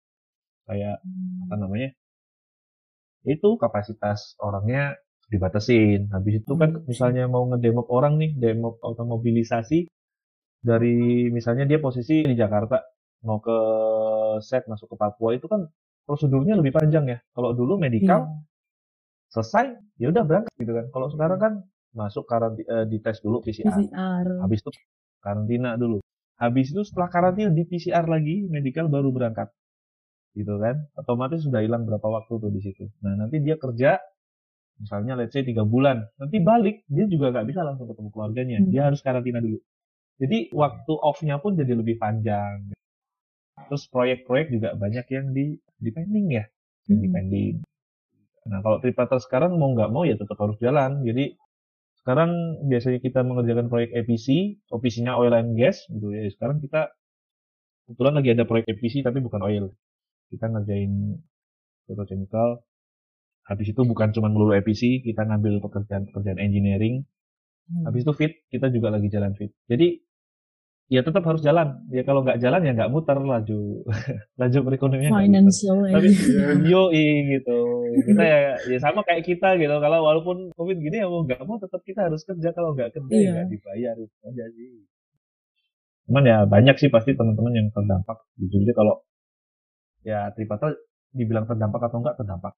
kayak 0.66 0.96
apa 1.46 1.54
namanya 1.60 1.88
itu 3.28 3.48
kapasitas 3.60 4.34
orangnya 4.40 4.96
dibatasin. 5.30 6.10
Habis 6.10 6.42
itu 6.42 6.52
kan 6.58 6.70
Hmm. 6.74 6.84
misalnya 6.90 7.24
mau 7.30 7.46
ngedemo 7.46 7.86
orang 7.88 8.18
nih 8.18 8.30
demo 8.36 8.76
automobilisasi 8.82 9.86
dari 10.60 11.30
misalnya 11.32 11.64
dia 11.64 11.78
posisi 11.80 12.20
di 12.26 12.34
Jakarta 12.36 12.82
mau 13.24 13.38
ke 13.40 13.56
set 14.44 14.66
masuk 14.68 14.92
ke 14.92 14.96
Papua 14.98 15.32
itu 15.36 15.46
kan 15.46 15.64
prosedurnya 16.04 16.58
lebih 16.58 16.74
panjang 16.74 17.06
ya. 17.08 17.18
Kalau 17.32 17.54
dulu 17.54 17.78
Iya. 17.78 17.82
medical 17.86 18.20
selesai 19.30 19.78
ya 20.02 20.10
udah 20.10 20.22
berangkat 20.26 20.52
gitu 20.58 20.72
kan. 20.74 20.86
Kalau 20.90 21.06
sekarang 21.14 21.38
kan 21.38 21.52
masuk 21.94 22.26
karantina 22.26 22.86
dites 22.86 23.18
dulu 23.22 23.42
PCR 23.42 23.70
PCR. 23.70 24.26
habis 24.42 24.58
itu 24.62 24.70
karantina 25.22 25.70
dulu. 25.78 25.98
Habis 26.40 26.72
itu 26.74 26.82
setelah 26.82 27.08
karantina 27.12 27.50
di 27.54 27.62
PCR 27.62 28.06
lagi 28.10 28.46
medical 28.50 28.90
baru 28.90 29.14
berangkat. 29.14 29.48
Gitu 30.34 30.54
kan. 30.58 30.86
Otomatis 30.98 31.46
sudah 31.46 31.62
hilang 31.62 31.86
berapa 31.86 32.02
waktu 32.02 32.32
tuh 32.38 32.50
di 32.50 32.60
situ. 32.62 32.84
Nah 33.06 33.14
nanti 33.14 33.38
dia 33.42 33.54
kerja 33.54 33.98
misalnya 34.80 35.12
let's 35.20 35.36
say 35.36 35.44
tiga 35.44 35.62
bulan 35.62 36.08
nanti 36.16 36.40
balik 36.40 36.82
dia 36.88 37.04
juga 37.06 37.30
nggak 37.30 37.46
bisa 37.52 37.60
langsung 37.62 37.86
ketemu 37.86 38.08
keluarganya 38.10 38.58
Hmm. 38.64 38.70
dia 38.72 38.82
harus 38.88 39.00
karantina 39.04 39.38
dulu 39.38 39.60
jadi 40.16 40.48
waktu 40.52 40.92
off-nya 40.96 41.36
pun 41.38 41.54
jadi 41.54 41.72
lebih 41.76 42.00
panjang 42.00 42.72
terus 43.68 43.84
proyek-proyek 43.92 44.50
juga 44.50 44.68
banyak 44.74 45.06
yang 45.12 45.26
di 45.36 45.54
di 45.76 45.90
pending 45.92 46.26
ya 46.32 46.44
yang 46.88 46.98
di 47.04 47.08
Hmm. 47.08 47.16
pending 47.16 47.54
nah 48.48 48.58
kalau 48.64 48.80
tripartite 48.80 49.22
sekarang 49.22 49.52
mau 49.60 49.70
nggak 49.76 49.92
mau 49.92 50.08
ya 50.08 50.16
tetap 50.16 50.40
harus 50.40 50.56
jalan 50.58 51.04
jadi 51.04 51.36
sekarang 52.00 52.64
biasanya 52.64 52.96
kita 53.04 53.20
mengerjakan 53.20 53.68
proyek 53.68 53.92
EPC, 53.92 54.56
OPC-nya 54.72 55.20
oil 55.20 55.36
and 55.36 55.52
gas 55.52 55.84
gitu 55.92 56.08
ya. 56.08 56.32
Sekarang 56.32 56.56
kita 56.56 56.88
kebetulan 57.84 58.14
lagi 58.16 58.28
ada 58.32 58.48
proyek 58.48 58.72
EPC 58.72 59.04
tapi 59.04 59.20
bukan 59.20 59.44
oil. 59.44 59.64
Kita 60.32 60.48
ngerjain 60.48 61.20
petrochemical. 61.84 62.64
Habis 63.46 63.72
itu 63.74 63.82
bukan 63.82 64.10
cuma 64.14 64.28
melulu 64.30 64.54
EPC, 64.54 65.02
kita 65.02 65.26
ngambil 65.26 65.58
pekerjaan-pekerjaan 65.64 66.38
engineering. 66.38 67.02
Hmm. 67.66 67.86
Habis 67.86 68.02
itu 68.06 68.12
fit, 68.14 68.32
kita 68.50 68.70
juga 68.70 68.90
lagi 68.94 69.06
jalan 69.10 69.34
fit. 69.34 69.50
Jadi 69.66 69.98
ya 70.90 71.06
tetap 71.06 71.22
harus 71.22 71.38
jalan. 71.38 71.86
Ya 71.90 72.02
kalau 72.02 72.22
nggak 72.26 72.38
jalan 72.42 72.66
ya 72.66 72.72
nggak 72.74 72.90
muter 72.90 73.14
laju 73.18 73.60
laju 74.40 74.58
perekonomian. 74.66 75.10
financial. 75.14 75.76
Tapi 75.86 76.08
yo 76.70 76.90
gitu. 76.94 77.58
Kita 78.06 78.22
ya, 78.22 78.38
ya 78.70 78.78
sama 78.78 79.02
kayak 79.02 79.22
kita 79.26 79.54
gitu. 79.58 79.70
Kalau 79.70 79.98
walaupun 80.02 80.50
covid 80.54 80.78
gini 80.78 81.02
ya 81.02 81.06
mau 81.06 81.22
nggak 81.26 81.42
mau 81.46 81.58
tetap 81.58 81.82
kita 81.82 82.06
harus 82.10 82.22
kerja. 82.22 82.50
Kalau 82.50 82.74
nggak 82.74 82.90
kerja 82.94 83.14
ya 83.14 83.18
Iya. 83.18 83.30
nggak 83.34 83.48
dibayar 83.50 83.94
itu 83.98 84.16
aja 84.26 84.44
sih. 84.50 84.70
Cuman 86.06 86.22
ya 86.26 86.38
banyak 86.42 86.74
sih 86.78 86.90
pasti 86.90 87.14
teman-teman 87.14 87.54
yang 87.54 87.66
terdampak. 87.70 88.18
Jujur 88.38 88.62
aja 88.66 88.74
kalau 88.74 88.94
ya 90.02 90.20
Tripata 90.34 90.74
dibilang 91.14 91.46
terdampak 91.46 91.86
atau 91.86 91.98
enggak 92.02 92.18
terdampak. 92.18 92.54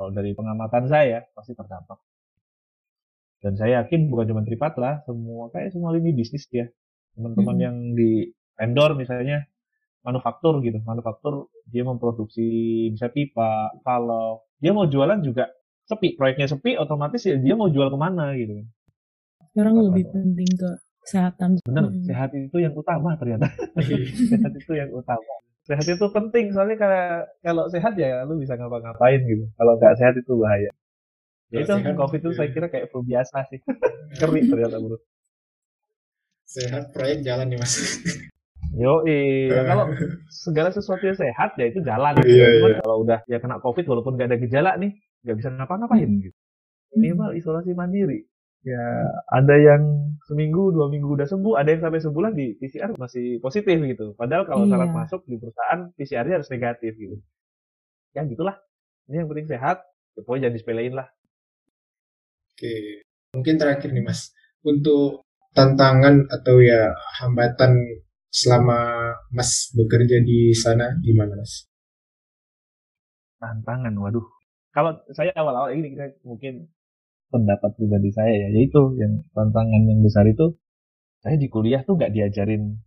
Kalau 0.00 0.16
dari 0.16 0.32
pengamatan 0.32 0.88
saya 0.88 1.28
pasti 1.36 1.52
terdampak. 1.52 2.00
Dan 3.44 3.52
saya 3.52 3.84
yakin 3.84 4.08
bukan 4.08 4.32
cuma 4.32 4.40
Tripatra, 4.40 5.04
semua 5.04 5.52
kayak 5.52 5.76
semua 5.76 5.92
lini 5.92 6.16
bisnis 6.16 6.48
ya. 6.48 6.64
Teman-teman 7.12 7.52
Mhm. 7.52 7.60
yang 7.60 7.76
di 7.92 8.10
vendor 8.56 8.96
misalnya 8.96 9.44
manufaktur 10.00 10.64
gitu. 10.64 10.80
Manufaktur 10.88 11.52
dia 11.68 11.84
memproduksi 11.84 12.48
bisa 12.88 13.12
pipa, 13.12 13.76
valve. 13.84 14.40
Dia 14.56 14.72
mau 14.72 14.88
jualan 14.88 15.20
juga 15.20 15.52
sepi. 15.84 16.16
Proyeknya 16.16 16.48
sepi 16.48 16.80
otomatis 16.80 17.20
ya 17.28 17.36
dia 17.36 17.52
mau 17.52 17.68
jual 17.68 17.92
ke 17.92 17.98
mana 18.00 18.32
gitu. 18.40 18.64
Sekarang 19.52 19.76
Apa 19.76 19.84
lebih 19.92 20.04
penting 20.16 20.48
ke 20.56 20.70
kesehatan. 21.04 21.48
Bener, 21.60 21.84
Hmm. 21.92 22.04
sehat 22.08 22.32
itu 22.32 22.56
yang 22.56 22.72
utama 22.72 23.20
ternyata. 23.20 23.52
sehat 24.32 24.52
itu 24.56 24.72
yang 24.72 24.88
utama. 24.96 25.28
Sehat 25.70 25.86
itu 25.86 26.06
penting 26.10 26.50
soalnya 26.50 26.76
kalau 26.82 27.02
kalau 27.46 27.64
sehat 27.70 27.94
ya 27.94 28.26
lu 28.26 28.42
bisa 28.42 28.58
ngapa-ngapain 28.58 29.22
gitu. 29.22 29.46
Kalau 29.54 29.78
nggak 29.78 29.94
sehat 30.02 30.18
itu 30.18 30.34
bahaya. 30.34 30.70
Ya 31.54 31.62
itu 31.62 31.70
sehat, 31.70 31.94
COVID 31.94 32.18
itu 32.26 32.30
iya. 32.34 32.38
saya 32.42 32.48
kira 32.50 32.66
kayak 32.66 32.86
flu 32.90 33.06
biasa 33.06 33.46
sih. 33.54 33.62
Keri 34.18 34.50
ternyata 34.50 34.82
bro. 34.82 34.98
Sehat 36.42 36.90
proyek 36.90 37.22
jalan 37.22 37.54
nih 37.54 37.58
mas. 37.62 37.74
Yo, 38.74 39.06
iya. 39.06 39.62
kalau 39.70 39.94
segala 40.30 40.74
sesuatu 40.74 41.02
yang 41.06 41.18
sehat 41.18 41.54
ya 41.54 41.66
itu 41.70 41.82
jalan. 41.82 42.18
gitu. 42.22 42.34
Iya, 42.34 42.46
Cuman 42.58 42.70
iya. 42.70 42.78
kalau 42.82 42.96
udah 43.06 43.18
ya 43.30 43.38
kena 43.38 43.56
COVID 43.62 43.84
walaupun 43.86 44.12
nggak 44.18 44.28
ada 44.30 44.38
gejala 44.42 44.70
nih, 44.74 44.90
nggak 45.26 45.36
bisa 45.38 45.48
ngapa-ngapain 45.54 46.10
gitu. 46.22 46.38
Minimal 46.98 47.38
isolasi 47.38 47.74
mandiri. 47.74 48.29
Ya 48.60 49.08
ada 49.32 49.56
yang 49.56 49.82
seminggu 50.28 50.68
dua 50.68 50.92
minggu 50.92 51.16
udah 51.16 51.24
sembuh, 51.24 51.56
ada 51.56 51.72
yang 51.72 51.80
sampai 51.80 52.00
sebulan 52.04 52.32
di 52.36 52.52
PCR 52.60 52.92
masih 53.00 53.40
positif 53.40 53.72
gitu. 53.72 54.12
Padahal 54.20 54.44
kalau 54.44 54.68
Iya. 54.68 54.76
syarat 54.76 54.90
masuk 54.92 55.20
di 55.24 55.36
perusahaan 55.40 55.80
PCR-nya 55.96 56.36
harus 56.40 56.50
negatif 56.52 56.92
gitu. 57.00 57.16
Ya 58.12 58.22
gitulah. 58.28 58.60
Ini 59.08 59.24
yang 59.24 59.28
penting 59.32 59.48
sehat. 59.48 59.80
Ya, 60.14 60.20
pokoknya 60.26 60.48
jangan 60.48 60.56
disepelein 60.60 60.94
lah. 60.94 61.08
Oke, 62.52 63.00
mungkin 63.32 63.56
terakhir 63.56 63.88
nih 63.96 64.04
mas, 64.04 64.36
untuk 64.60 65.24
tantangan 65.56 66.28
atau 66.28 66.60
ya 66.60 66.92
hambatan 67.24 67.72
selama 68.30 68.78
mas 69.32 69.72
bekerja 69.74 70.20
di 70.22 70.52
sana 70.54 70.94
gimana 71.02 71.34
mas? 71.40 71.66
tantangan 73.40 73.96
waduh 73.96 74.22
kalau 74.70 74.92
saya 75.16 75.32
awal-awal 75.34 75.72
ini 75.72 75.96
kita 75.96 76.12
mungkin 76.22 76.68
pendapat 77.30 77.70
pribadi 77.78 78.10
saya 78.10 78.34
ya 78.34 78.48
yaitu 78.58 78.98
yang 78.98 79.22
tantangan 79.32 79.82
yang 79.86 80.02
besar 80.02 80.26
itu 80.26 80.58
saya 81.22 81.38
di 81.38 81.46
kuliah 81.46 81.80
tuh 81.86 81.96
nggak 81.96 82.12
diajarin 82.12 82.82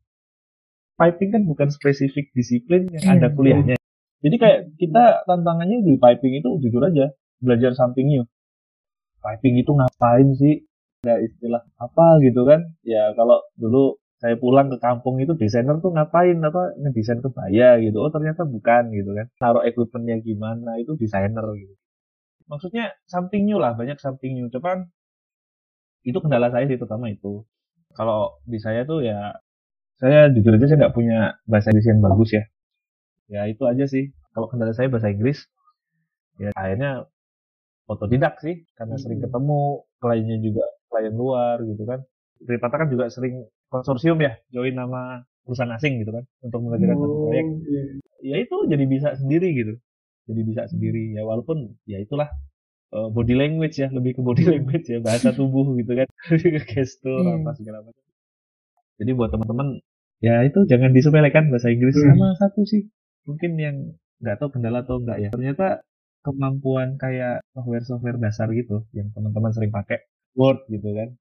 piping 0.93 1.29
kan 1.33 1.43
bukan 1.50 1.69
spesifik 1.73 2.29
disiplin 2.38 2.85
yang 2.93 3.03
Iya. 3.03 3.13
ada 3.17 3.27
kuliahnya. 3.33 3.75
Jadi 4.23 4.35
kayak 4.39 4.59
kita 4.79 5.25
tantangannya 5.27 5.83
di 5.83 6.00
piping 6.00 6.39
itu 6.39 6.50
jujur 6.63 6.85
aja 6.85 7.12
belajar 7.43 7.75
something 7.75 8.07
new. 8.07 8.23
Piping 9.19 9.59
itu 9.59 9.71
ngapain 9.73 10.31
sih? 10.38 10.63
Ada 11.03 11.19
istilah 11.19 11.63
apa 11.81 12.23
gitu 12.23 12.47
kan? 12.47 12.63
Ya 12.88 13.12
kalau 13.19 13.43
dulu 13.59 14.00
saya 14.23 14.39
pulang 14.39 14.71
ke 14.71 14.79
kampung 14.79 15.19
itu 15.19 15.35
desainer 15.35 15.75
tuh 15.83 15.91
ngapain? 15.91 16.39
Apa 16.39 16.71
ngedesain 16.79 17.19
kebaya 17.19 17.75
gitu. 17.83 18.00
Oh 18.00 18.12
ternyata 18.13 18.47
bukan 18.47 18.93
gitu 18.95 19.12
kan. 19.12 19.27
Taruh 19.35 19.63
equipmentnya 19.67 20.23
gimana? 20.23 20.79
Itu 20.79 20.95
desainer 20.95 21.43
gitu 21.59 21.75
maksudnya 22.47 22.93
something 23.07 23.43
new 23.47 23.57
lah 23.59 23.73
banyak 23.75 23.97
something 24.00 24.33
new. 24.35 24.47
Cuman 24.51 24.88
itu 26.03 26.17
kendala 26.19 26.51
saya 26.51 26.67
sih 26.67 26.75
terutama 26.75 27.07
itu. 27.12 27.43
Kalau 27.93 28.41
di 28.43 28.57
saya 28.59 28.83
tuh 28.83 29.05
ya 29.05 29.38
saya 30.01 30.27
jujur 30.33 30.57
aja 30.57 30.65
saya 30.67 30.77
nggak 30.88 30.95
punya 30.97 31.38
bahasa 31.47 31.69
Inggris 31.71 31.88
yang 31.88 32.01
bagus 32.03 32.29
ya. 32.33 32.43
Ya 33.31 33.41
itu 33.47 33.63
aja 33.63 33.85
sih. 33.88 34.12
Kalau 34.33 34.50
kendala 34.51 34.73
saya 34.75 34.89
bahasa 34.89 35.13
Inggris 35.13 35.45
ya 36.41 36.50
akhirnya 36.57 37.05
otodidak 37.85 38.41
sih 38.41 38.65
karena 38.73 38.97
sering 38.97 39.21
Hmm. 39.21 39.29
ketemu 39.29 39.59
kliennya 40.01 40.38
juga 40.41 40.65
klien 40.89 41.13
luar 41.13 41.62
gitu 41.63 41.83
kan. 41.85 42.01
Tripata 42.43 42.75
kan 42.83 42.88
juga 42.91 43.07
sering 43.07 43.47
konsorsium 43.71 44.19
ya 44.19 44.35
join 44.51 44.75
nama 44.75 45.23
perusahaan 45.43 45.71
asing 45.75 46.00
gitu 46.03 46.12
kan 46.15 46.23
untuk 46.39 46.59
mengerjakan 46.63 46.97
satu 47.03 47.15
proyek. 47.27 47.45
iya. 47.67 47.83
ya 48.23 48.35
itu 48.39 48.55
jadi 48.71 48.85
bisa 48.88 49.09
sendiri 49.19 49.51
gitu 49.51 49.73
jadi 50.30 50.42
bisa 50.44 50.62
sendiri 50.72 51.15
ya 51.18 51.24
walaupun 51.24 51.75
ya 51.86 52.00
itulah 52.00 52.30
eh, 52.96 53.08
body 53.12 53.36
language 53.36 53.75
ya 53.77 53.88
lebih 53.92 54.18
ke 54.18 54.22
body 54.24 54.44
language 54.51 54.88
ya 54.88 55.00
bahasa 55.03 55.30
tubuh 55.34 55.75
gitu 55.80 55.92
kan 56.00 56.08
gestur 56.72 57.22
Iya. 57.24 57.42
apa 57.42 57.51
segala 57.58 57.80
macam 57.84 58.03
jadi 59.01 59.12
buat 59.18 59.30
teman-teman 59.34 59.68
ya 60.24 60.39
itu 60.48 60.60
jangan 60.70 60.92
disepelekan 60.96 61.51
bahasa 61.51 61.68
Inggris 61.74 61.96
Hmm. 61.98 62.15
sama 62.15 62.27
satu 62.39 62.62
sih 62.63 62.88
mungkin 63.27 63.51
yang 63.60 63.75
nggak 64.24 64.39
tahu 64.39 64.50
kendala 64.56 64.84
atau 64.88 65.03
enggak 65.03 65.18
ya 65.20 65.30
ternyata 65.36 65.84
kemampuan 66.24 66.96
kayak 66.96 67.44
software-software 67.51 68.15
dasar 68.15 68.48
gitu 68.56 68.88
yang 68.96 69.12
teman-teman 69.12 69.51
sering 69.51 69.72
pakai 69.72 70.00
Word 70.39 70.63
gitu 70.72 70.88
kan 70.96 71.12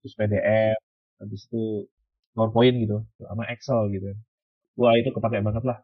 terus 0.00 0.14
PDF, 0.16 0.78
habis 1.20 1.42
itu 1.50 1.90
PowerPoint 2.32 2.76
gitu, 2.78 3.02
sama 3.18 3.42
Excel 3.50 3.90
gitu. 3.90 4.14
Wah 4.78 4.94
itu 4.94 5.10
kepake 5.10 5.42
banget 5.42 5.64
lah. 5.66 5.82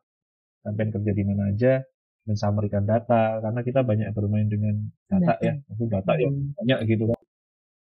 Sampai 0.62 0.94
kerja 0.94 1.10
di 1.10 1.24
mana 1.26 1.50
aja, 1.50 1.82
dan 2.22 2.36
summary-kan 2.38 2.84
data, 2.86 3.42
karena 3.42 3.60
kita 3.66 3.80
banyak 3.82 4.08
bermain 4.14 4.46
dengan 4.46 4.74
data, 5.10 5.34
Data. 5.34 5.44
ya, 5.44 5.52
maksud 5.66 5.88
data 5.90 6.12
ya 6.18 6.28
banyak 6.30 6.78
gitu 6.86 7.04
kan. 7.10 7.18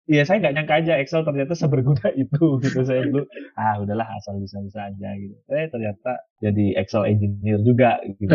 Iya 0.08 0.24
saya 0.24 0.40
nggak 0.40 0.54
nyangka 0.56 0.74
aja 0.80 0.92
Excel 1.04 1.20
ternyata 1.20 1.52
seberguna 1.52 2.08
itu 2.24 2.44
gitu 2.64 2.80
saya 2.80 3.04
dulu 3.04 3.28
ah 3.60 3.76
udahlah 3.76 4.08
asal 4.16 4.40
bisa 4.40 4.56
bisa 4.64 4.88
aja 4.88 5.08
gitu 5.20 5.36
eh 5.52 5.68
ternyata 5.68 6.24
jadi 6.40 6.80
Excel 6.80 7.04
engineer 7.12 7.60
juga 7.60 8.00
gitu 8.16 8.32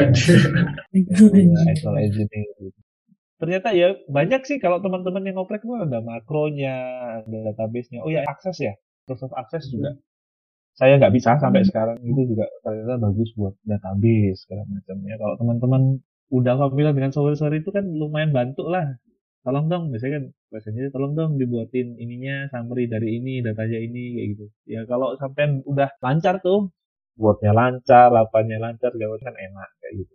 Excel 0.94 1.96
engineer 1.98 2.50
gitu. 2.62 2.80
Ternyata 3.42 3.76
ya 3.76 3.98
banyak 4.08 4.46
sih 4.48 4.62
kalau 4.62 4.80
teman-teman 4.80 5.26
yang 5.28 5.36
ngoprek 5.36 5.68
tuh 5.68 5.76
ada 5.76 6.00
makronya, 6.00 6.78
ada 7.28 7.52
database-nya. 7.52 8.00
Oh 8.00 8.08
ya 8.08 8.24
akses 8.24 8.56
ya, 8.62 8.72
Microsoft 9.04 9.36
Access 9.36 9.68
juga. 9.68 10.00
Saya 10.74 10.98
nggak 10.98 11.14
bisa 11.14 11.38
sampai 11.38 11.62
sekarang 11.70 12.02
itu 12.02 12.34
juga 12.34 12.50
ternyata 12.66 12.98
bagus 12.98 13.30
buat 13.38 13.54
database 13.62 14.46
segala 14.46 14.66
macamnya. 14.66 15.16
Kalau 15.22 15.36
teman-teman 15.38 15.82
udah 16.34 16.54
familiar 16.58 16.94
dengan 16.98 17.14
software-software 17.14 17.62
itu 17.62 17.70
kan 17.70 17.86
lumayan 17.86 18.34
bantu 18.34 18.66
lah. 18.74 18.98
Tolong 19.46 19.68
dong, 19.70 19.84
biasanya 19.94 20.14
kan 20.18 20.26
biasanya 20.50 20.90
tolong 20.90 21.14
dong 21.20 21.32
dibuatin 21.38 22.00
ininya 22.00 22.48
summary 22.50 22.88
dari 22.90 23.20
ini, 23.22 23.44
datanya 23.46 23.78
ini 23.78 24.04
kayak 24.18 24.28
gitu. 24.34 24.46
Ya 24.66 24.82
kalau 24.90 25.14
sampai 25.20 25.62
udah 25.68 25.90
lancar 26.00 26.40
tuh, 26.42 26.72
buatnya 27.20 27.52
lancar, 27.54 28.10
lapanya 28.10 28.58
lancar, 28.64 28.96
macam 28.96 29.20
kan 29.20 29.36
enak 29.36 29.70
kayak 29.84 29.94
gitu. 30.02 30.14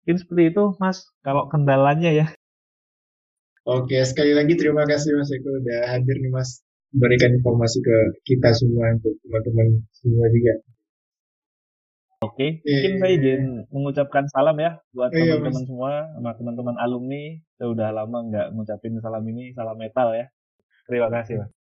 Mungkin 0.00 0.16
seperti 0.16 0.42
itu, 0.50 0.64
Mas. 0.80 0.98
Kalau 1.20 1.46
kendalanya 1.52 2.10
ya. 2.10 2.26
Oke, 3.68 4.00
sekali 4.02 4.32
lagi 4.32 4.56
terima 4.56 4.88
kasih 4.88 5.14
Mas 5.14 5.30
Eko 5.30 5.60
udah 5.60 5.92
hadir 5.92 6.16
nih 6.18 6.32
Mas. 6.32 6.64
Berikan 6.90 7.30
informasi 7.38 7.78
ke 7.78 7.96
kita 8.26 8.50
semua 8.50 8.90
untuk 8.98 9.14
teman-teman 9.22 9.86
semua 9.94 10.26
juga. 10.34 10.54
Oke, 12.20 12.60
Iya, 12.60 12.68
mungkin 12.68 12.92
saya 13.00 13.12
izin 13.16 13.42
mengucapkan 13.72 14.24
salam 14.28 14.56
ya 14.60 14.76
buat 14.92 15.08
Iya, 15.08 15.40
teman-teman 15.40 15.64
semua, 15.64 15.92
sama 16.12 16.30
teman-teman 16.36 16.76
alumni. 16.76 17.40
Saya 17.56 17.68
udah 17.72 17.88
lama 17.96 18.18
nggak 18.28 18.46
ngucapin 18.52 19.00
salam 19.00 19.24
ini, 19.24 19.56
salam 19.56 19.78
metal 19.78 20.12
ya. 20.12 20.28
Terima 20.84 21.08
kasih, 21.08 21.40
Mas. 21.40 21.59